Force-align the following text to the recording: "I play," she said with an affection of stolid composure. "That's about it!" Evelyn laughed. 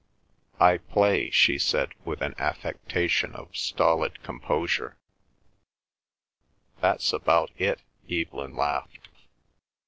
"I 0.59 0.79
play," 0.79 1.29
she 1.29 1.59
said 1.59 1.89
with 2.05 2.21
an 2.23 2.33
affection 2.39 3.35
of 3.35 3.55
stolid 3.55 4.23
composure. 4.23 4.97
"That's 6.79 7.13
about 7.13 7.51
it!" 7.55 7.83
Evelyn 8.09 8.55
laughed. 8.55 9.09